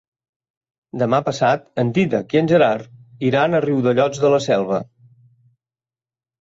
[1.01, 4.83] Demà passat en Dídac i en Gerard iran a Riudellots de la Selva.